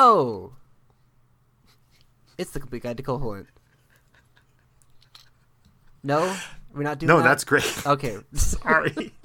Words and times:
Oh, 0.00 0.52
it's 2.38 2.52
the 2.52 2.60
complete 2.60 2.84
guide 2.84 2.96
to 2.98 3.02
Koholint. 3.02 3.46
No, 6.04 6.36
we're 6.72 6.84
not 6.84 7.00
doing. 7.00 7.08
No, 7.08 7.16
that? 7.16 7.24
that's 7.24 7.42
great. 7.42 7.84
okay. 7.84 8.18
Sorry. 8.32 9.12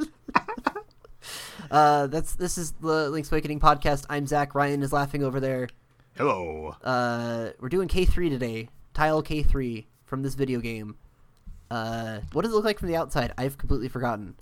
Uh, 1.71 2.05
that's 2.05 2.35
this 2.35 2.59
is 2.59 2.73
the 2.81 3.09
Link's 3.09 3.31
Awakening 3.31 3.59
podcast. 3.59 4.05
I'm 4.07 4.27
Zach. 4.27 4.53
Ryan 4.53 4.83
is 4.83 4.93
laughing 4.93 5.23
over 5.23 5.39
there. 5.39 5.67
Hello. 6.15 6.75
Uh, 6.83 7.49
we're 7.59 7.69
doing 7.69 7.87
K3 7.87 8.29
today. 8.29 8.69
Tile 8.93 9.23
K3 9.23 9.85
from 10.05 10.21
this 10.21 10.35
video 10.35 10.59
game. 10.59 10.97
Uh, 11.71 12.19
what 12.31 12.43
does 12.43 12.51
it 12.51 12.55
look 12.55 12.65
like 12.65 12.77
from 12.77 12.89
the 12.89 12.95
outside? 12.95 13.33
I've 13.39 13.57
completely 13.57 13.87
forgotten. 13.87 14.35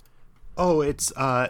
Oh, 0.58 0.82
it's 0.82 1.10
uh 1.16 1.48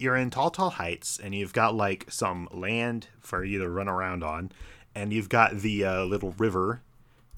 you're 0.00 0.16
in 0.16 0.30
Tal 0.30 0.50
Tal 0.50 0.70
Heights 0.70 1.18
and 1.22 1.34
you've 1.34 1.52
got 1.52 1.74
like 1.74 2.06
some 2.10 2.48
land 2.52 3.08
for 3.20 3.44
you 3.44 3.58
to 3.60 3.68
run 3.68 3.88
around 3.88 4.24
on 4.24 4.50
and 4.94 5.12
you've 5.12 5.28
got 5.28 5.58
the 5.58 5.84
uh, 5.84 6.04
little 6.04 6.32
river 6.38 6.82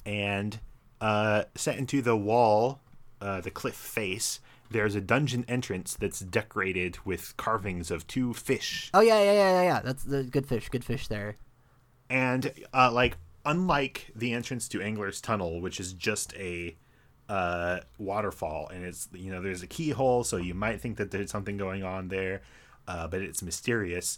and 0.05 0.59
uh 1.01 1.43
set 1.55 1.77
into 1.77 2.01
the 2.01 2.15
wall 2.15 2.79
uh 3.21 3.41
the 3.41 3.51
cliff 3.51 3.75
face 3.75 4.39
there's 4.71 4.95
a 4.95 5.01
dungeon 5.01 5.45
entrance 5.47 5.95
that's 5.95 6.19
decorated 6.19 6.97
with 7.05 7.35
carvings 7.37 7.91
of 7.91 8.07
two 8.07 8.33
fish 8.33 8.89
Oh 8.93 9.01
yeah, 9.01 9.19
yeah, 9.21 9.33
yeah, 9.33 9.51
yeah, 9.51 9.63
yeah. 9.63 9.81
That's 9.81 10.03
the 10.03 10.23
good 10.23 10.47
fish. 10.47 10.69
Good 10.69 10.83
fish 10.85 11.07
there. 11.07 11.37
and 12.09 12.51
uh 12.73 12.91
like 12.91 13.17
unlike 13.45 14.11
the 14.15 14.33
entrance 14.33 14.67
to 14.69 14.81
Angler's 14.81 15.19
Tunnel 15.21 15.61
which 15.61 15.79
is 15.79 15.93
just 15.93 16.33
a 16.35 16.75
uh 17.29 17.79
waterfall 17.97 18.69
and 18.73 18.83
it's 18.83 19.07
you 19.13 19.31
know 19.31 19.41
there's 19.41 19.63
a 19.63 19.67
keyhole 19.67 20.23
so 20.23 20.37
you 20.37 20.53
might 20.53 20.81
think 20.81 20.97
that 20.97 21.11
there's 21.11 21.31
something 21.31 21.55
going 21.57 21.83
on 21.83 22.09
there 22.09 22.41
uh 22.87 23.07
but 23.07 23.21
it's 23.21 23.41
mysterious 23.41 24.17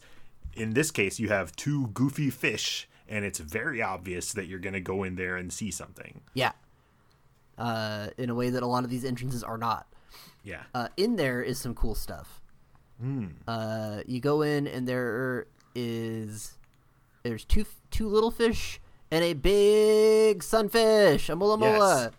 in 0.56 0.74
this 0.74 0.92
case 0.92 1.20
you 1.20 1.30
have 1.30 1.56
two 1.56 1.88
goofy 1.88 2.30
fish 2.30 2.88
and 3.08 3.24
it's 3.26 3.40
very 3.40 3.82
obvious 3.82 4.34
that 4.34 4.48
you're 4.48 4.60
going 4.60 4.74
to 4.74 4.80
go 4.82 5.04
in 5.04 5.16
there 5.16 5.36
and 5.38 5.54
see 5.54 5.70
something 5.72 6.22
Yeah. 6.34 6.54
Uh, 7.58 8.08
in 8.18 8.30
a 8.30 8.36
way 8.36 8.50
that 8.50 8.64
a 8.64 8.68
lot 8.68 8.84
of 8.84 8.90
these 8.90 9.06
entrances 9.06 9.44
are 9.44 9.58
not. 9.58 9.86
yeah 10.44 10.64
Uh, 10.74 10.88
in 10.98 11.16
there 11.16 11.42
is 11.42 11.58
some 11.60 11.74
cool 11.76 11.96
stuff. 11.96 12.42
Uh, 13.48 14.02
you 14.08 14.20
go 14.20 14.42
in 14.42 14.68
and 14.68 14.88
there 14.88 15.48
is 15.76 16.58
there's 17.24 17.44
two 17.46 17.66
two 17.92 18.08
little 18.08 18.32
fish 18.32 18.80
and 19.12 19.24
a 19.24 19.34
big 19.34 20.42
sunfish, 20.42 21.30
a 21.30 21.36
mola 21.36 21.58
mola. 21.58 22.12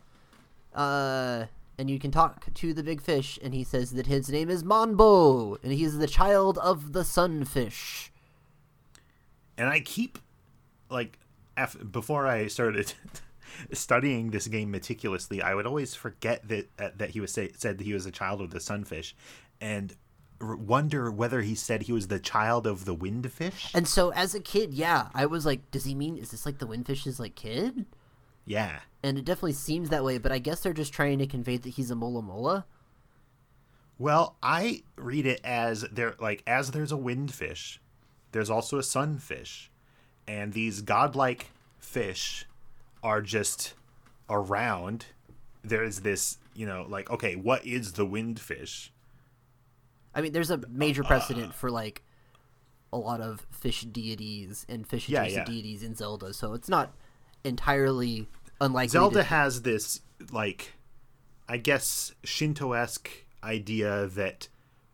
Uh, 0.75 1.47
and 1.79 1.91
you 1.91 1.99
can 1.99 2.11
talk 2.11 2.53
to 2.55 2.73
the 2.73 2.83
big 2.83 3.01
fish, 3.01 3.39
and 3.43 3.53
he 3.55 3.65
says 3.65 3.93
that 3.93 4.07
his 4.07 4.29
name 4.31 4.49
is 4.51 4.63
Manbo, 4.65 5.57
and 5.63 5.73
he's 5.73 5.99
the 5.99 6.07
child 6.07 6.59
of 6.59 6.93
the 6.93 7.05
sunfish. 7.05 8.11
and 9.59 9.69
I 9.69 9.81
keep 9.81 10.19
like 10.91 11.19
af- 11.57 11.77
before 11.91 12.27
I 12.27 12.47
started 12.47 12.95
studying 13.73 14.31
this 14.31 14.47
game 14.47 14.71
meticulously, 14.71 15.43
I 15.43 15.55
would 15.55 15.67
always 15.67 15.95
forget 15.95 16.47
that 16.49 16.69
uh, 16.79 16.91
that 16.97 17.11
he 17.11 17.21
was 17.21 17.33
say, 17.33 17.51
said 17.57 17.79
that 17.79 17.85
he 17.85 17.93
was 17.93 18.07
a 18.07 18.11
child 18.11 18.41
of 18.41 18.51
the 18.51 18.61
sunfish, 18.61 19.15
and 19.61 19.95
r- 20.41 20.57
wonder 20.57 21.11
whether 21.11 21.43
he 21.43 21.55
said 21.55 21.83
he 21.83 21.93
was 21.93 22.09
the 22.09 22.21
child 22.21 22.67
of 22.67 22.85
the 22.85 22.95
windfish. 22.95 23.71
And 23.75 23.89
so, 23.89 24.11
as 24.11 24.35
a 24.35 24.41
kid, 24.41 24.73
yeah, 24.75 25.09
I 25.15 25.27
was 25.27 25.45
like, 25.47 25.71
does 25.71 25.85
he 25.85 25.95
mean 25.95 26.17
is 26.17 26.31
this 26.31 26.47
like 26.47 26.59
the 26.59 26.67
windfish's 26.67 27.19
like 27.21 27.35
kid? 27.35 27.87
Yeah, 28.47 28.79
And 29.03 29.19
it 29.19 29.25
definitely 29.25 29.53
seems 29.55 29.91
that 29.91 30.05
way, 30.05 30.19
but 30.19 30.31
I 30.33 30.39
guess 30.39 30.61
they're 30.61 30.73
just 30.73 30.93
trying 30.93 31.19
to 31.19 31.27
convey 31.27 31.57
that 31.57 31.69
he's 31.71 31.91
a 31.91 31.97
mola 31.97 32.23
mola. 32.23 32.65
Well, 33.99 34.37
I 34.43 34.83
read 34.97 35.27
it 35.27 35.41
as 35.43 35.83
there 35.91 36.15
like 36.21 36.43
as 36.47 36.71
there's 36.71 36.93
a 36.93 36.97
windfish, 36.97 37.79
there's 38.33 38.51
also 38.51 38.79
a 38.79 38.83
sunfish, 38.83 39.71
and 40.29 40.53
these 40.53 40.81
godlike 40.83 41.47
fish 41.79 42.47
are 43.03 43.21
just 43.23 43.75
around. 44.31 45.07
There's 45.63 46.01
this, 46.01 46.39
you 46.55 46.67
know, 46.67 46.87
like 46.89 47.11
okay, 47.11 47.37
what 47.37 47.67
is 47.67 47.95
the 47.95 48.07
windfish? 48.07 48.91
I 50.15 50.21
mean, 50.21 50.33
there's 50.33 50.51
a 50.51 50.59
major 50.69 51.03
precedent 51.03 51.55
for 51.55 51.71
like 51.71 52.03
a 52.93 52.99
lot 52.99 53.21
of 53.21 53.47
fish 53.51 53.83
deities 53.83 54.65
and 54.69 54.87
fish 54.87 55.09
Yeah, 55.09 55.25
yeah. 55.27 55.45
deities 55.45 55.83
in 55.83 55.95
Zelda, 55.95 56.33
so 56.33 56.55
it's 56.55 56.69
not 56.69 56.95
entirely 57.45 58.29
unlikely. 58.61 58.89
Zelda 58.89 59.17
to- 59.19 59.25
has 59.25 59.63
this 59.63 60.01
like 60.33 60.73
I 61.49 61.57
guess 61.59 62.13
Shinto-esque 62.25 63.11
idea 63.45 64.07
that 64.09 64.49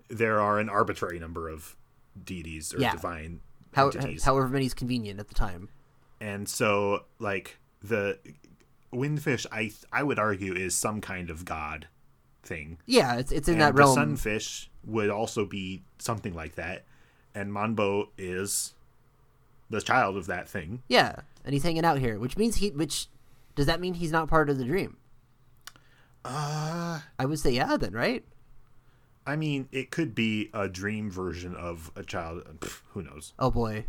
there 0.08 0.40
are 0.40 0.58
an 0.58 0.68
arbitrary 0.68 1.18
number 1.18 1.48
of 1.48 1.76
deities 2.22 2.74
or 2.74 2.78
Yeah. 2.80 2.92
divine 2.92 3.40
how, 3.72 3.86
entities. 3.88 4.24
however 4.24 4.48
many 4.48 4.66
is 4.66 4.74
convenient 4.74 5.18
at 5.20 5.28
the 5.28 5.34
time. 5.34 5.68
and 6.20 6.46
so 6.48 7.04
like 7.18 7.58
the 7.82 8.18
windfish 8.92 9.46
i 9.50 9.72
i 9.92 10.02
would 10.02 10.18
argue 10.18 10.52
is 10.54 10.74
some 10.74 11.00
kind 11.00 11.30
of 11.30 11.44
god 11.46 11.88
thing 12.42 12.76
Yeah, 12.86 13.16
it's 13.16 13.32
it's 13.32 13.48
in 13.48 13.54
and 13.54 13.62
that 13.62 13.74
the 13.74 13.78
realm. 13.82 13.94
sunfish 13.94 14.70
would 14.84 15.08
also 15.10 15.46
be 15.46 15.82
something 15.98 16.34
like 16.34 16.56
that 16.56 16.84
and 17.34 17.50
manbo 17.52 18.08
is 18.18 18.74
the 19.70 19.80
child 19.80 20.16
of 20.18 20.26
that 20.26 20.48
thing 20.48 20.82
Yeah, 20.88 21.16
and 21.44 21.54
he's 21.54 21.62
hanging 21.62 21.84
out 21.84 21.98
here, 21.98 22.18
which 22.18 22.36
means 22.36 22.56
he. 22.56 22.70
Which 22.70 23.06
does 23.54 23.66
that 23.66 23.80
mean 23.80 23.94
he's 23.94 24.12
not 24.12 24.28
part 24.28 24.48
of 24.50 24.58
the 24.58 24.64
dream? 24.64 24.96
uh 26.24 27.00
I 27.18 27.24
would 27.26 27.38
say 27.38 27.50
yeah, 27.50 27.76
then 27.76 27.92
right? 27.92 28.24
i 29.24 29.36
mean 29.36 29.68
it 29.70 29.90
could 29.90 30.14
be 30.16 30.50
a 30.52 30.68
dream 30.68 31.08
version 31.10 31.54
of 31.54 31.92
a 31.94 32.02
child 32.02 32.42
pff, 32.58 32.80
who 32.90 33.02
knows 33.02 33.32
Oh 33.38 33.50
boy, 33.52 33.86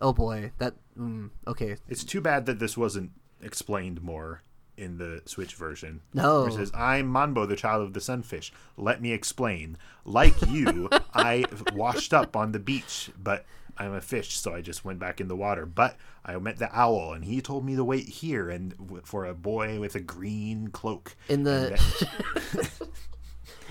oh 0.00 0.12
boy, 0.12 0.52
that 0.58 0.74
mm, 0.98 1.30
okay. 1.46 1.76
it's 1.88 2.04
too 2.04 2.20
bad 2.20 2.46
that 2.46 2.58
this 2.58 2.76
wasn't 2.76 3.10
explained 3.42 4.02
more 4.02 4.42
in 4.76 4.96
the 4.96 5.20
Switch 5.26 5.54
version. 5.54 6.00
No. 6.14 6.46
It 6.46 6.54
says, 6.54 6.70
I'm 6.74 7.12
Manbo, 7.12 7.46
the 7.46 7.54
child 7.56 7.82
of 7.82 7.92
the 7.92 8.00
sunfish. 8.00 8.50
Let 8.78 9.02
me 9.02 9.12
explain. 9.12 9.76
Like 10.06 10.34
you, 10.48 10.88
I 11.14 11.44
washed 11.74 12.14
up 12.14 12.34
on 12.34 12.52
the 12.52 12.58
beach, 12.58 13.10
but 13.22 13.44
I'm 13.80 13.94
a 13.94 14.00
fish, 14.00 14.36
so 14.36 14.54
I 14.54 14.60
just 14.60 14.84
went 14.84 14.98
back 14.98 15.20
in 15.20 15.28
the 15.28 15.34
water. 15.36 15.64
But 15.66 15.96
I 16.24 16.36
met 16.38 16.58
the 16.58 16.68
owl, 16.78 17.12
and 17.14 17.24
he 17.24 17.40
told 17.40 17.64
me 17.64 17.74
to 17.76 17.82
wait 17.84 18.06
here 18.08 18.50
and 18.50 18.76
w- 18.76 19.02
for 19.04 19.24
a 19.24 19.34
boy 19.34 19.80
with 19.80 19.94
a 19.94 20.00
green 20.00 20.68
cloak. 20.68 21.16
In 21.28 21.42
the 21.44 21.76
that- 22.52 22.78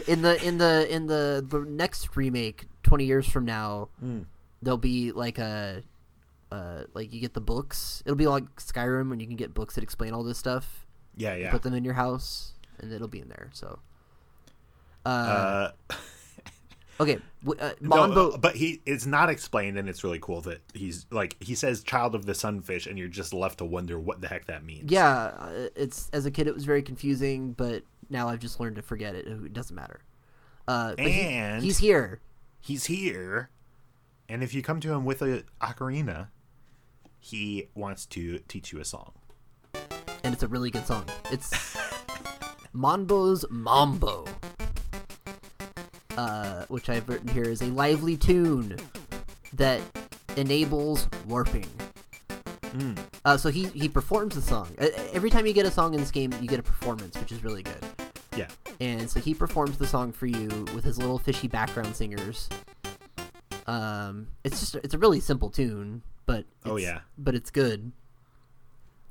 in 0.07 0.21
the 0.21 0.43
in 0.45 0.57
the 0.57 0.87
in 0.93 1.07
the, 1.07 1.45
the 1.47 1.59
next 1.59 2.15
remake 2.15 2.65
20 2.83 3.05
years 3.05 3.27
from 3.27 3.45
now 3.45 3.89
Hmm. 3.99 4.21
there'll 4.61 4.77
be 4.77 5.11
like 5.11 5.37
a 5.37 5.83
uh 6.51 6.83
like 6.93 7.13
you 7.13 7.19
get 7.19 7.33
the 7.33 7.41
books 7.41 8.01
it'll 8.05 8.15
be 8.15 8.25
like 8.27 8.43
skyrim 8.55 9.09
when 9.09 9.19
you 9.19 9.27
can 9.27 9.35
get 9.35 9.53
books 9.53 9.75
that 9.75 9.83
explain 9.83 10.13
all 10.13 10.23
this 10.23 10.37
stuff 10.37 10.85
yeah, 11.17 11.35
yeah. 11.35 11.51
put 11.51 11.63
them 11.63 11.73
in 11.73 11.83
your 11.83 11.93
house 11.95 12.53
and 12.79 12.91
it'll 12.93 13.07
be 13.09 13.19
in 13.19 13.27
there 13.29 13.49
so 13.53 13.79
uh, 15.05 15.09
uh, 15.09 15.71
okay 16.99 17.17
uh, 17.59 17.71
no, 17.81 18.03
uh, 18.31 18.37
but 18.37 18.55
he 18.55 18.81
it's 18.85 19.05
not 19.05 19.29
explained, 19.29 19.77
and 19.77 19.87
it's 19.87 20.03
really 20.03 20.19
cool 20.19 20.41
that 20.41 20.59
he's 20.73 21.05
like 21.11 21.35
he 21.41 21.55
says 21.55 21.83
"child 21.83 22.15
of 22.15 22.25
the 22.25 22.33
sunfish," 22.35 22.85
and 22.87 22.97
you're 22.99 23.07
just 23.07 23.33
left 23.33 23.59
to 23.59 23.65
wonder 23.65 23.97
what 23.99 24.21
the 24.21 24.27
heck 24.27 24.45
that 24.47 24.63
means. 24.63 24.91
yeah 24.91 25.31
uh, 25.39 25.69
it's 25.75 26.09
as 26.11 26.25
a 26.25 26.31
kid 26.31 26.47
it 26.47 26.53
was 26.53 26.65
very 26.65 26.81
confusing 26.81 27.53
but 27.53 27.83
now 28.09 28.27
i've 28.27 28.39
just 28.39 28.59
learned 28.59 28.75
to 28.75 28.81
forget 28.81 29.15
it 29.15 29.25
it 29.27 29.53
doesn't 29.53 29.75
matter 29.75 30.01
uh 30.67 30.95
but 30.95 31.05
he- 31.07 31.21
And- 31.21 31.63
he's 31.63 31.77
here 31.77 32.19
he's 32.59 32.85
here, 32.85 33.49
and 34.27 34.43
if 34.43 34.53
you 34.53 34.61
come 34.61 34.79
to 34.81 34.91
him 34.91 35.05
with 35.05 35.21
a 35.21 35.43
ocarina, 35.61 36.27
he 37.19 37.69
wants 37.75 38.05
to 38.07 38.39
teach 38.49 38.73
you 38.73 38.79
a 38.81 38.85
song. 38.85 39.13
and 40.23 40.33
it's 40.33 40.43
a 40.43 40.47
really 40.47 40.69
good 40.71 40.85
song. 40.85 41.05
It's 41.31 41.77
Manbo's 42.73 43.45
Mambo, 43.49 44.25
uh, 46.17 46.65
which 46.67 46.89
I've 46.89 47.07
written 47.09 47.27
here 47.29 47.43
is 47.43 47.61
a 47.61 47.67
lively 47.67 48.17
tune 48.17 48.77
that 49.53 49.81
enables 50.37 51.07
warping. 51.27 51.67
Uh, 53.25 53.35
so 53.35 53.50
he 53.50 53.65
he 53.69 53.89
performs 53.89 54.35
the 54.35 54.41
song. 54.41 54.69
Every 55.11 55.29
time 55.29 55.45
you 55.47 55.53
get 55.53 55.65
a 55.65 55.71
song 55.71 55.94
in 55.94 56.00
this 56.00 56.11
game, 56.11 56.31
you 56.39 56.47
get 56.47 56.59
a 56.59 56.63
performance, 56.63 57.17
which 57.17 57.31
is 57.31 57.44
really 57.44 57.63
good. 57.63 57.83
Yeah, 58.38 58.47
And 58.79 59.09
so 59.09 59.19
he 59.19 59.33
performs 59.33 59.77
the 59.77 59.88
song 59.88 60.11
for 60.13 60.27
you 60.27 60.47
with 60.75 60.83
his 60.83 60.97
little 61.00 61.17
fishy 61.17 61.47
background 61.47 61.95
singers. 61.95 62.47
Um, 63.67 64.27
it's 64.44 64.59
just 64.59 64.75
it's 64.75 64.94
a 64.94 64.97
really 64.97 65.19
simple 65.19 65.50
tune, 65.50 66.03
but 66.25 66.45
Oh, 66.65 66.77
yeah. 66.77 67.00
but 67.17 67.35
it's 67.35 67.50
good. 67.51 67.91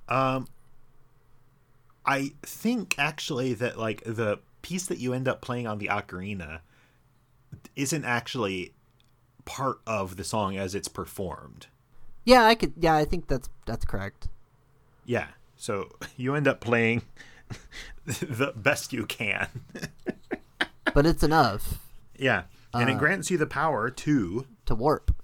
Um, 0.09 0.47
I 2.07 2.31
think 2.43 2.95
actually 2.97 3.55
that 3.55 3.79
like 3.79 4.03
the 4.05 4.39
piece 4.63 4.87
that 4.87 4.99
you 4.99 5.13
end 5.13 5.29
up 5.29 5.41
playing 5.43 5.67
on 5.67 5.79
the 5.79 5.89
ocarina 5.89 6.61
isn't 7.79 8.05
actually 8.05 8.75
part 9.45 9.81
of 9.87 10.17
the 10.17 10.25
song 10.25 10.57
as 10.59 10.75
it's 10.75 10.89
performed. 10.89 11.69
Yeah, 12.25 12.45
I 12.45 12.55
could. 12.55 12.75
Yeah, 12.79 12.95
I 12.95 13.05
think 13.07 13.27
that's 13.29 13.49
that's 13.65 13.85
correct. 13.87 14.29
Yeah, 15.07 15.29
so 15.57 15.89
you 16.17 16.35
end 16.35 16.47
up 16.47 16.61
playing 16.61 17.03
the 18.05 18.53
best 18.57 18.93
you 18.93 19.07
can. 19.07 19.49
But 20.95 21.05
it's 21.07 21.23
enough 21.23 21.79
yeah, 22.19 22.45
and 22.75 22.89
Uh, 22.89 22.93
it 22.95 22.99
grants 22.99 23.31
you 23.31 23.37
the 23.39 23.47
power 23.47 23.91
to 23.91 24.47
to 24.67 24.75
warp. 24.75 25.15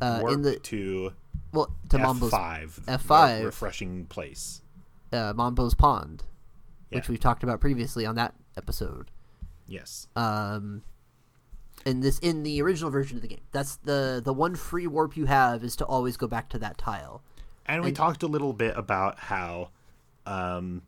Uh, 0.00 0.18
warp 0.22 0.32
in 0.34 0.42
the 0.42 0.56
to 0.58 1.12
well 1.52 1.70
to 1.90 1.96
F 1.98 2.02
Mambo's 2.02 2.30
five. 2.30 2.80
F5. 2.86 3.44
refreshing 3.44 4.06
place. 4.06 4.62
uh, 5.12 5.34
Manbo's 5.36 5.74
Pond, 5.74 6.24
which 6.88 7.04
Yeah. 7.06 7.12
we 7.12 7.18
talked 7.18 7.42
about 7.42 7.60
previously 7.60 8.06
on 8.06 8.14
that 8.16 8.34
episode. 8.56 9.10
Yes. 9.68 10.08
Um, 10.16 10.82
in 11.86 12.00
this 12.00 12.18
in 12.18 12.42
the 12.42 12.60
original 12.62 12.90
version 12.90 13.16
of 13.16 13.22
the 13.22 13.28
game, 13.28 13.40
that's 13.52 13.76
the 13.76 14.20
the 14.24 14.32
one 14.32 14.54
free 14.56 14.86
warp 14.86 15.16
you 15.16 15.26
have 15.26 15.64
is 15.64 15.76
to 15.76 15.84
always 15.84 16.16
go 16.16 16.26
back 16.26 16.48
to 16.50 16.58
that 16.58 16.78
tile. 16.78 17.22
And 17.66 17.82
we 17.82 17.88
And- 17.88 17.96
talked 17.96 18.22
a 18.22 18.26
little 18.26 18.52
bit 18.52 18.76
about 18.76 19.18
how 19.18 19.70
um, 20.26 20.82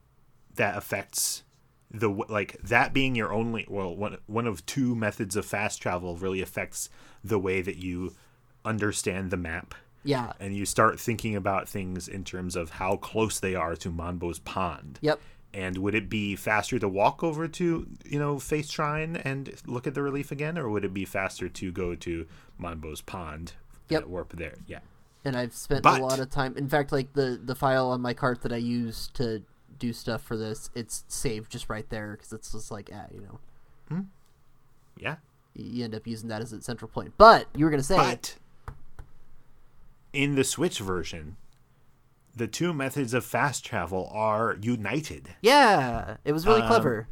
that 0.55 0.77
affects 0.77 1.43
the 1.91 2.09
like 2.09 2.56
that 2.62 2.93
being 2.93 3.15
your 3.15 3.33
only 3.33 3.67
well 3.69 3.94
one 3.94 4.17
one 4.27 4.47
of 4.47 4.65
two 4.67 4.94
methods 4.94 5.37
of 5.37 5.44
fast 5.44 5.81
travel 5.83 6.17
really 6.17 6.41
affects 6.41 6.89
the 7.23 7.39
way 7.39 7.61
that 7.62 7.77
you 7.77 8.15
understand 8.65 9.31
the 9.31 9.37
map 9.37 9.75
Yeah. 10.05 10.33
and 10.41 10.55
you 10.56 10.65
start 10.65 10.99
thinking 10.99 11.37
about 11.37 11.69
things 11.69 12.09
in 12.09 12.25
terms 12.25 12.56
of 12.56 12.71
how 12.71 12.97
close 12.97 13.41
they 13.41 13.55
are 13.55 13.77
to 13.77 13.91
Manbo's 13.91 14.39
pond. 14.39 14.99
Yep. 15.03 15.21
And 15.55 15.77
would 15.79 15.95
it 15.95 16.09
be 16.09 16.35
faster 16.35 16.79
to 16.79 16.89
walk 16.89 17.23
over 17.23 17.47
to, 17.47 17.87
you 18.07 18.19
know, 18.19 18.39
Face 18.39 18.71
Shrine 18.71 19.17
and 19.17 19.55
look 19.67 19.87
at 19.87 19.95
the 19.95 20.01
relief 20.03 20.33
again, 20.33 20.57
or 20.57 20.69
would 20.71 20.85
it 20.85 20.95
be 20.95 21.05
faster 21.05 21.49
to 21.49 21.71
go 21.73 21.95
to 21.95 22.27
Manbo's 22.59 23.03
pond? 23.03 23.53
Yep. 23.91 24.07
Warp 24.07 24.33
there. 24.37 24.55
Yeah. 24.67 24.79
and 25.25 25.37
I've 25.37 25.55
spent 25.55 25.83
But- 25.85 26.01
a 26.01 26.03
lot 26.03 26.19
of 26.19 26.31
time. 26.31 26.57
In 26.57 26.69
fact, 26.69 26.91
like 26.91 27.13
the 27.13 27.39
the 27.43 27.55
file 27.55 27.89
on 27.91 28.01
my 28.01 28.13
cart 28.15 28.41
that 28.43 28.53
I 28.53 28.57
use 28.57 29.09
to 29.15 29.43
do 29.79 29.93
stuff 29.93 30.23
for 30.23 30.37
this, 30.37 30.71
it's 30.75 31.05
saved 31.09 31.53
just 31.53 31.69
right 31.69 31.89
there 31.91 32.13
because 32.17 32.33
it's 32.33 32.51
just 32.53 32.71
like, 32.73 32.91
ah, 32.93 33.05
you 33.13 33.21
know, 33.91 34.07
Yeah. 34.97 35.17
you 35.55 35.85
end 35.85 35.95
up 35.95 36.07
using 36.07 36.29
that 36.31 36.41
as 36.43 36.53
a 36.53 36.61
central 36.63 36.89
point. 36.89 37.13
But 37.19 37.47
you 37.55 37.65
were 37.65 37.71
gonna 37.71 37.83
say, 37.83 37.97
But 37.97 38.37
in 40.13 40.35
the 40.35 40.45
Switch 40.45 40.79
version, 40.79 41.37
the 42.34 42.46
two 42.46 42.73
methods 42.73 43.14
of 43.14 43.25
fast 43.25 43.64
travel 43.64 44.11
are 44.12 44.56
united. 44.62 45.29
yeah, 45.43 46.17
it 46.25 46.32
was 46.32 46.46
really 46.46 46.62
Um, 46.62 46.69
clever. 46.69 47.08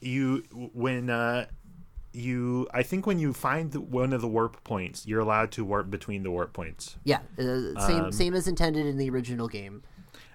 You 0.00 0.42
when 0.72 1.10
uh 1.10 1.46
you 2.12 2.66
I 2.74 2.82
think 2.82 3.06
when 3.06 3.18
you 3.18 3.32
find 3.32 3.72
the, 3.72 3.80
one 3.80 4.12
of 4.12 4.20
the 4.20 4.28
warp 4.28 4.62
points, 4.64 5.06
you're 5.06 5.20
allowed 5.20 5.50
to 5.52 5.64
warp 5.64 5.90
between 5.90 6.22
the 6.22 6.30
warp 6.30 6.52
points. 6.52 6.96
Yeah, 7.04 7.20
uh, 7.38 7.80
same 7.86 8.04
um, 8.04 8.12
same 8.12 8.34
as 8.34 8.46
intended 8.48 8.86
in 8.86 8.96
the 8.98 9.08
original 9.10 9.48
game. 9.48 9.82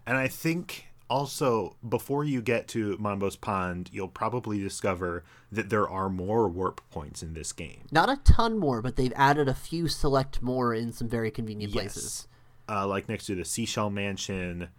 And 0.05 0.17
I 0.17 0.27
think 0.27 0.85
also 1.09 1.75
before 1.87 2.23
you 2.23 2.41
get 2.41 2.67
to 2.69 2.97
Manbo's 2.97 3.35
Pond, 3.35 3.89
you'll 3.93 4.07
probably 4.07 4.59
discover 4.59 5.23
that 5.51 5.69
there 5.69 5.87
are 5.87 6.09
more 6.09 6.47
warp 6.49 6.81
points 6.89 7.21
in 7.21 7.33
this 7.33 7.51
game. 7.53 7.83
Not 7.91 8.09
a 8.09 8.17
ton 8.17 8.57
more, 8.57 8.81
but 8.81 8.95
they've 8.95 9.13
added 9.15 9.47
a 9.47 9.53
few 9.53 9.87
select 9.87 10.41
more 10.41 10.73
in 10.73 10.91
some 10.93 11.07
very 11.07 11.29
convenient 11.31 11.73
places. 11.73 12.27
Uh, 12.69 12.85
like 12.87 13.07
next 13.07 13.25
to 13.27 13.35
the 13.35 13.45
Seashell 13.45 13.89
Mansion. 13.89 14.69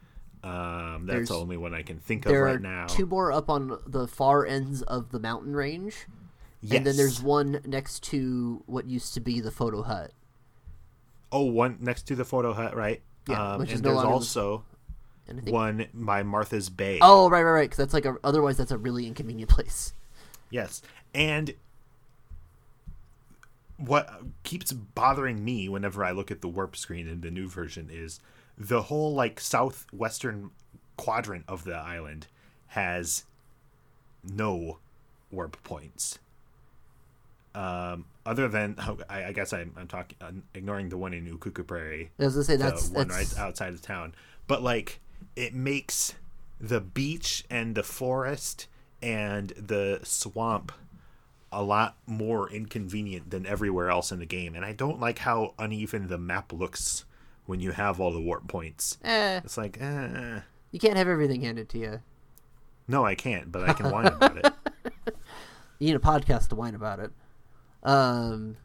Um, 0.44 1.06
that's 1.06 1.14
There's- 1.16 1.28
the 1.28 1.38
only 1.38 1.56
one 1.56 1.74
I 1.74 1.82
can 1.82 1.98
think 1.98 2.26
of 2.26 2.32
right 2.32 2.60
now. 2.60 2.86
two 2.86 3.06
more 3.06 3.32
up 3.32 3.50
on 3.50 3.78
the 3.86 4.06
far 4.06 4.46
ends 4.46 4.82
of 4.82 5.10
the 5.10 5.18
mountain 5.18 5.54
range, 5.54 6.06
Yes. 6.60 6.76
and 6.78 6.86
then 6.86 6.96
there's 6.96 7.20
one 7.22 7.60
next 7.66 8.02
to 8.04 8.62
what 8.66 8.86
used 8.86 9.14
to 9.14 9.20
be 9.20 9.40
the 9.40 9.50
photo 9.50 9.82
hut. 9.82 10.12
Oh, 11.32 11.44
one 11.44 11.78
next 11.80 12.02
to 12.08 12.14
the 12.14 12.24
photo 12.24 12.52
hut, 12.52 12.76
right? 12.76 13.02
Yeah, 13.28 13.54
um, 13.54 13.58
which 13.60 13.70
is 13.70 13.76
and 13.80 13.82
no 13.84 13.90
there's 13.94 14.02
the- 14.02 14.08
also 14.08 14.64
I 15.28 15.32
think, 15.32 15.50
one 15.50 15.86
by 15.92 16.22
Martha's 16.22 16.70
Bay. 16.70 16.98
oh 17.02 17.28
right, 17.28 17.42
right, 17.42 17.50
right, 17.52 17.62
because 17.64 17.76
that's 17.78 17.92
like 17.94 18.04
a, 18.06 18.16
otherwise 18.22 18.56
that's 18.56 18.70
a 18.70 18.78
really 18.78 19.06
inconvenient 19.06 19.50
place. 19.50 19.92
Yes. 20.50 20.80
And 21.14 21.52
what 23.78 24.22
keeps 24.42 24.72
bothering 24.72 25.44
me 25.44 25.68
whenever 25.68 26.04
I 26.04 26.10
look 26.10 26.30
at 26.30 26.40
the 26.40 26.48
warp 26.48 26.76
screen 26.76 27.08
in 27.08 27.20
the 27.20 27.30
new 27.30 27.48
version 27.48 27.88
is 27.90 28.20
the 28.58 28.82
whole 28.82 29.14
like 29.14 29.40
southwestern 29.40 30.50
quadrant 30.96 31.44
of 31.48 31.64
the 31.64 31.76
island 31.76 32.26
has 32.68 33.24
no 34.22 34.78
warp 35.30 35.62
points. 35.62 36.18
Um, 37.54 38.04
other 38.26 38.48
than 38.48 38.74
oh, 38.80 38.98
I, 39.08 39.26
I 39.26 39.32
guess 39.32 39.52
I'm, 39.52 39.72
I'm 39.76 39.86
talking 39.86 40.16
uh, 40.20 40.32
ignoring 40.54 40.88
the 40.88 40.98
one 40.98 41.14
in 41.14 41.26
Ukuku 41.26 41.66
Prairie, 41.66 42.10
I 42.18 42.24
was 42.24 42.34
gonna 42.34 42.44
say 42.44 42.56
that's 42.56 42.88
the 42.88 42.98
one 42.98 43.08
that's 43.08 43.34
right 43.34 43.40
outside 43.40 43.72
of 43.72 43.80
town. 43.80 44.14
But 44.46 44.62
like 44.62 45.00
it 45.36 45.54
makes 45.54 46.14
the 46.60 46.80
beach 46.80 47.44
and 47.48 47.74
the 47.74 47.82
forest 47.84 48.66
and 49.00 49.50
the 49.50 50.00
swamp 50.02 50.72
a 51.50 51.62
lot 51.62 51.96
more 52.06 52.50
inconvenient 52.50 53.30
than 53.30 53.46
everywhere 53.46 53.88
else 53.90 54.12
in 54.12 54.18
the 54.18 54.26
game. 54.26 54.54
And 54.54 54.64
I 54.64 54.72
don't 54.72 55.00
like 55.00 55.18
how 55.20 55.54
uneven 55.58 56.08
the 56.08 56.18
map 56.18 56.52
looks 56.52 57.04
when 57.46 57.60
you 57.60 57.70
have 57.72 58.00
all 58.00 58.12
the 58.12 58.20
warp 58.20 58.46
points. 58.48 58.98
eh, 59.02 59.40
It's 59.42 59.56
like, 59.56 59.78
eh, 59.80 60.40
you 60.70 60.78
can't 60.78 60.96
have 60.96 61.08
everything 61.08 61.40
handed 61.42 61.68
to 61.70 61.78
you. 61.78 62.00
no, 62.86 63.04
I 63.04 63.14
can't, 63.14 63.50
but 63.50 63.68
I 63.68 63.72
can 63.72 63.90
whine 63.90 64.06
about 64.08 64.36
it. 64.36 64.52
You 65.78 65.86
need 65.86 65.96
a 65.96 66.00
podcast 66.00 66.48
to 66.48 66.56
whine 66.56 66.74
about 66.74 66.98
it. 67.00 67.10
Um. 67.82 68.56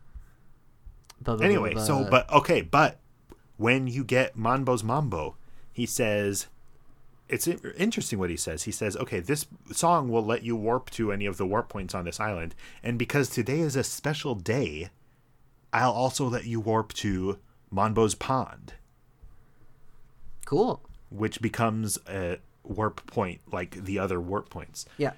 blah, 1.22 1.36
blah, 1.36 1.46
Anyway, 1.46 1.74
blah, 1.74 1.84
so 1.84 2.08
but 2.10 2.30
okay, 2.32 2.62
but 2.62 3.00
when 3.58 3.88
you 3.88 4.04
get 4.04 4.36
Manbo's 4.36 4.84
Mambo, 4.84 5.38
he 5.72 5.86
says 5.86 6.48
it's 7.34 7.48
interesting 7.48 8.20
what 8.20 8.30
he 8.30 8.38
says. 8.38 8.64
He 8.64 8.72
says, 8.72 8.96
"Okay, 8.96 9.20
this 9.20 9.48
song 9.72 10.08
will 10.08 10.24
let 10.24 10.44
you 10.44 10.56
warp 10.56 10.92
to 10.92 11.12
any 11.12 11.26
of 11.26 11.38
the 11.38 11.48
warp 11.48 11.68
points 11.68 11.96
on 11.96 12.06
this 12.06 12.20
island, 12.20 12.54
and 12.84 13.00
because 13.00 13.28
today 13.28 13.60
is 13.60 13.76
a 13.76 13.84
special 13.84 14.36
day, 14.36 14.92
I'll 15.74 15.92
also 15.92 16.28
let 16.30 16.46
you 16.46 16.60
warp 16.60 16.94
to 16.94 17.40
Manbo's 17.72 18.14
Pond, 18.14 18.76
cool. 20.46 20.84
which 21.10 21.42
becomes 21.42 21.98
a 22.08 22.38
warp 22.62 23.08
point 23.08 23.42
like 23.52 23.84
the 23.84 23.98
other 23.98 24.22
warp 24.22 24.50
points." 24.50 24.86
Yeah. 24.98 25.14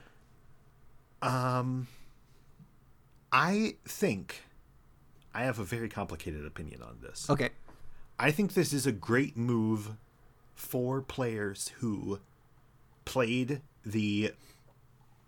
Um, 1.22 1.88
I 3.34 3.76
think 3.84 4.44
I 5.34 5.44
have 5.44 5.60
a 5.60 5.66
very 5.66 5.90
complicated 5.90 6.46
opinion 6.46 6.82
on 6.82 7.00
this. 7.02 7.30
Okay. 7.30 7.50
I 8.18 8.32
think 8.32 8.54
this 8.54 8.72
is 8.72 8.88
a 8.88 8.94
great 8.94 9.36
move 9.36 9.98
for 10.56 11.02
players 11.02 11.72
who 11.80 12.19
played 13.04 13.62
the 13.86 14.31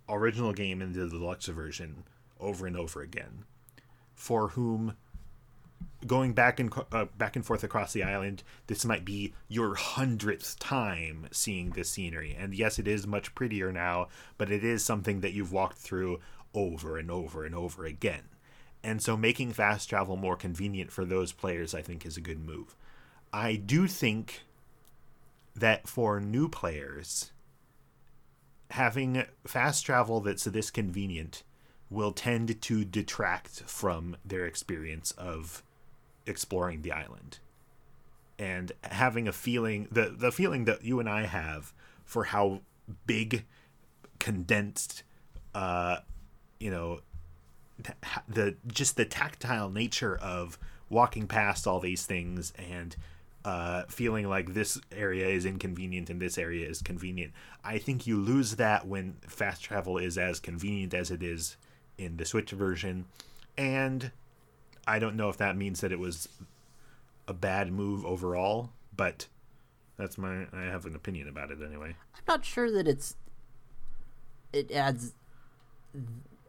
original 0.09 0.53
game 0.53 0.81
in 0.81 0.93
the 0.93 1.07
deluxe 1.07 1.47
version 1.47 2.03
over 2.39 2.65
and 2.65 2.77
over 2.77 3.01
again, 3.01 3.43
for 4.15 4.49
whom 4.49 4.95
going 6.05 6.33
back 6.33 6.59
and 6.59 6.71
uh, 6.91 7.05
back 7.17 7.35
and 7.35 7.45
forth 7.45 7.63
across 7.63 7.93
the 7.93 8.03
island, 8.03 8.43
this 8.67 8.85
might 8.85 9.05
be 9.05 9.33
your 9.47 9.75
hundredth 9.75 10.57
time 10.59 11.27
seeing 11.31 11.71
this 11.71 11.89
scenery. 11.89 12.35
And 12.37 12.53
yes, 12.53 12.79
it 12.79 12.87
is 12.87 13.05
much 13.05 13.35
prettier 13.35 13.71
now, 13.71 14.07
but 14.37 14.51
it 14.51 14.63
is 14.63 14.83
something 14.83 15.21
that 15.21 15.33
you've 15.33 15.51
walked 15.51 15.77
through 15.77 16.19
over 16.53 16.97
and 16.97 17.11
over 17.11 17.45
and 17.45 17.53
over 17.53 17.85
again. 17.85 18.23
And 18.83 19.01
so 19.01 19.17
making 19.17 19.53
fast 19.53 19.89
travel 19.89 20.15
more 20.15 20.37
convenient 20.37 20.91
for 20.91 21.03
those 21.03 21.31
players, 21.31 21.73
I 21.73 21.81
think, 21.81 22.05
is 22.05 22.15
a 22.15 22.21
good 22.21 22.39
move. 22.39 22.75
I 23.33 23.55
do 23.55 23.87
think 23.87 24.43
that 25.57 25.87
for 25.87 26.19
new 26.19 26.47
players, 26.47 27.31
having 28.71 29.23
fast 29.45 29.85
travel 29.85 30.19
that's 30.19 30.43
this 30.45 30.69
convenient 30.71 31.43
will 31.89 32.11
tend 32.11 32.61
to 32.61 32.83
detract 32.83 33.61
from 33.63 34.17
their 34.23 34.45
experience 34.45 35.11
of 35.11 35.63
exploring 36.25 36.81
the 36.81 36.91
island. 36.91 37.39
And 38.39 38.71
having 38.83 39.27
a 39.27 39.31
feeling 39.31 39.87
the 39.91 40.13
the 40.15 40.31
feeling 40.31 40.65
that 40.65 40.83
you 40.83 40.99
and 40.99 41.09
I 41.09 41.25
have 41.25 41.73
for 42.05 42.25
how 42.25 42.61
big 43.05 43.45
condensed 44.19 45.03
uh 45.55 45.97
you 46.59 46.69
know 46.69 46.99
the 48.27 48.55
just 48.67 48.95
the 48.95 49.05
tactile 49.05 49.69
nature 49.69 50.15
of 50.15 50.57
walking 50.89 51.27
past 51.27 51.67
all 51.67 51.79
these 51.79 52.05
things 52.05 52.53
and 52.57 52.95
uh, 53.47 53.85
feeling 53.87 54.27
like 54.27 54.53
this 54.53 54.77
area 54.91 55.25
is 55.25 55.45
inconvenient 55.45 56.09
and 56.09 56.21
this 56.21 56.37
area 56.37 56.67
is 56.67 56.81
convenient. 56.81 57.31
I 57.63 57.77
think 57.77 58.05
you 58.05 58.17
lose 58.17 58.57
that 58.57 58.85
when 58.85 59.15
fast 59.25 59.63
travel 59.63 59.97
is 59.97 60.17
as 60.17 60.41
convenient 60.41 60.93
as 60.93 61.11
it 61.11 61.23
is 61.23 61.55
in 61.97 62.17
the 62.17 62.25
Switch 62.25 62.51
version, 62.51 63.05
and 63.57 64.11
I 64.85 64.99
don't 64.99 65.15
know 65.15 65.29
if 65.29 65.37
that 65.37 65.55
means 65.55 65.79
that 65.79 65.93
it 65.93 65.99
was 65.99 66.27
a 67.25 67.33
bad 67.33 67.71
move 67.71 68.05
overall, 68.05 68.71
but 68.93 69.27
that's 69.95 70.17
my 70.17 70.47
I 70.51 70.63
have 70.63 70.85
an 70.85 70.93
opinion 70.93 71.29
about 71.29 71.49
it 71.49 71.59
anyway. 71.65 71.95
I'm 72.15 72.23
not 72.27 72.43
sure 72.43 72.69
that 72.69 72.85
it's 72.85 73.15
it 74.51 74.73
adds 74.73 75.13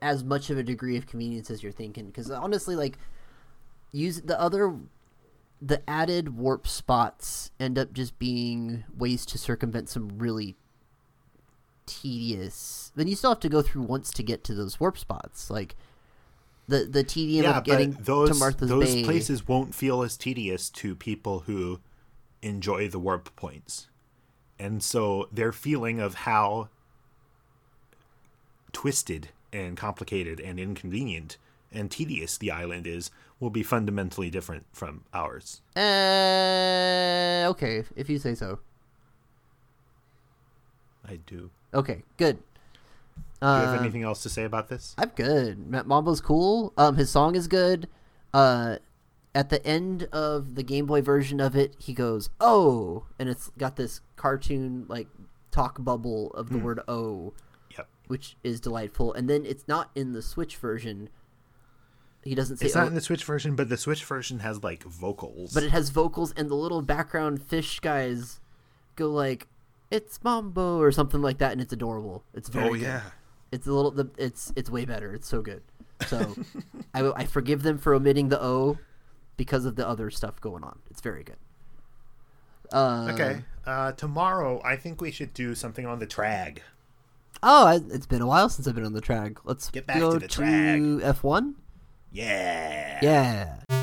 as 0.03 0.25
much 0.25 0.51
of 0.51 0.59
a 0.59 0.65
degree 0.65 0.97
of 0.97 1.07
convenience 1.07 1.49
as 1.49 1.63
you're 1.63 1.71
thinking 1.71 2.07
because 2.07 2.29
honestly 2.29 2.75
like 2.75 2.99
use 3.93 4.21
the 4.23 4.39
other 4.41 4.75
the 5.61 5.89
added 5.89 6.37
warp 6.37 6.67
spots 6.67 7.51
end 7.59 7.79
up 7.79 7.93
just 7.93 8.19
being 8.19 8.85
ways 8.97 9.27
to 9.27 9.39
circumvent 9.39 9.89
some 9.89 10.19
really 10.19 10.57
tedious 11.87 12.93
then 12.97 13.09
you 13.09 13.17
still 13.17 13.31
have 13.31 13.41
to 13.41 13.49
go 13.49 13.63
through 13.63 13.83
once 13.83 14.11
to 14.11 14.23
get 14.23 14.45
to 14.45 14.55
those 14.55 14.79
warp 14.79 14.99
spots 14.99 15.51
like 15.51 15.75
the 16.69 16.85
the 16.85 17.03
tedium 17.03 17.45
yeah, 17.45 17.59
of 17.59 17.65
getting 17.65 17.93
those 17.99 18.31
to 18.31 18.35
Martha's 18.37 18.69
those 18.69 18.95
Bay 18.95 19.03
places 19.03 19.49
won't 19.49 19.75
feel 19.75 20.03
as 20.03 20.17
tedious 20.17 20.69
to 20.71 20.95
people 20.95 21.41
who 21.41 21.81
enjoy 22.43 22.89
the 22.89 22.99
warp 22.99 23.35
points. 23.35 23.89
And 24.59 24.83
so 24.83 25.29
their 25.33 25.53
feeling 25.53 25.99
of 25.99 26.15
how 26.15 26.69
twisted 28.73 29.31
and 29.53 29.77
complicated 29.77 30.41
and 30.41 30.61
inconvenient 30.61 31.39
and 31.73 31.91
tedious 31.91 32.39
the 32.39 32.51
island 32.51 32.87
is 32.87 33.11
will 33.41 33.51
be 33.51 33.63
fundamentally 33.63 34.31
different 34.31 34.67
from 34.73 35.05
ours. 35.15 35.63
Uh, 35.77 37.47
okay, 37.51 37.85
if 37.97 38.09
you 38.11 38.19
say 38.19 38.35
so. 38.35 38.59
I 41.07 41.17
do. 41.27 41.51
Okay, 41.73 42.03
good. 42.17 42.39
Do 43.41 43.47
you 43.47 43.53
have 43.53 43.79
Uh, 43.79 43.81
anything 43.83 44.03
else 44.03 44.23
to 44.25 44.29
say 44.29 44.45
about 44.45 44.69
this? 44.69 44.95
I'm 44.99 45.11
good. 45.15 45.69
Matt 45.69 45.87
Mambo's 45.87 46.21
cool. 46.21 46.73
Um, 46.77 46.97
his 46.97 47.09
song 47.11 47.37
is 47.37 47.47
good. 47.47 47.89
Uh, 48.35 48.77
at 49.35 49.49
the 49.51 49.65
end 49.65 50.05
of 50.13 50.55
the 50.57 50.63
Game 50.65 50.87
Boy 50.87 51.01
version 51.03 51.41
of 51.41 51.55
it, 51.55 51.77
he 51.79 51.95
goes 51.95 52.31
"Oh," 52.41 53.05
and 53.19 53.29
it's 53.29 53.51
got 53.57 53.77
this 53.77 54.01
cartoon 54.17 54.87
like 54.89 55.07
talk 55.51 55.77
bubble 55.83 56.31
of 56.33 56.51
the 56.51 56.59
word 56.59 56.81
"Oh," 56.89 57.33
Yep. 57.77 57.89
which 58.09 58.37
is 58.43 58.61
delightful. 58.61 59.13
And 59.15 59.31
then 59.31 59.47
it's 59.47 59.69
not 59.69 59.91
in 59.95 60.13
the 60.13 60.23
Switch 60.23 60.57
version. 60.57 61.09
He 62.25 62.35
doesn't 62.35 62.59
say 62.59 62.67
It's 62.67 62.77
"Oh," 62.77 62.81
not 62.81 62.89
in 62.89 62.95
the 62.95 63.01
Switch 63.01 63.25
version, 63.25 63.55
but 63.57 63.69
the 63.69 63.77
Switch 63.77 64.05
version 64.05 64.41
has 64.41 64.63
like 64.63 64.83
vocals. 64.83 65.53
but 65.55 65.63
it 65.63 65.71
has 65.71 65.91
vocals, 65.91 66.33
and 66.37 66.51
the 66.51 66.55
little 66.55 66.83
background 66.83 67.43
fish 67.43 67.81
guys 67.81 68.41
go 68.97 69.09
like 69.11 69.47
"It's 69.91 70.23
Mambo" 70.23 70.79
or 70.79 70.91
something 70.93 71.23
like 71.23 71.39
that, 71.39 71.53
and 71.53 71.61
it's 71.61 71.73
adorable. 71.73 72.25
It's 72.35 72.49
very 72.49 72.69
oh 72.69 72.73
good. 72.73 72.83
yeah. 72.83 73.03
It's 73.51 73.67
a 73.67 73.73
little. 73.73 73.91
The, 73.93 74.11
it's 74.19 74.53
it's 74.57 74.69
way 74.69 74.85
better. 74.85 75.15
It's 75.15 75.29
so 75.29 75.41
good. 75.41 75.63
So 76.07 76.35
I, 76.95 77.11
I 77.17 77.25
forgive 77.25 77.63
them 77.63 77.79
for 77.79 77.95
omitting 77.95 78.29
the 78.29 78.43
O 78.43 78.79
because 79.37 79.65
of 79.65 79.77
the 79.77 79.87
other 79.89 80.11
stuff 80.11 80.41
going 80.41 80.65
on. 80.65 80.81
It's 80.91 81.01
very 81.01 81.23
good. 81.25 81.37
Uh, 82.73 83.11
Okay. 83.15 83.41
Uh, 83.65 83.93
tomorrow, 83.93 84.61
I 84.65 84.77
think 84.77 85.01
we 85.01 85.11
should 85.11 85.33
do 85.35 85.55
something 85.55 85.87
on 85.87 85.99
the 85.99 86.07
trag. 86.07 86.59
Oh, 87.43 87.81
it's 87.91 88.07
been 88.07 88.21
a 88.23 88.27
while 88.27 88.49
since 88.49 88.67
I've 88.67 88.75
been 88.75 88.85
on 88.85 88.93
the 88.95 89.01
track. 89.01 89.45
Let's 89.45 89.71
Get 89.71 89.87
back 89.87 89.99
to 90.01 90.19
the 90.19 90.27
track. 90.29 90.81
F 91.03 91.23
one. 91.23 91.55
Yeah. 92.11 92.99
Yeah. 93.03 93.78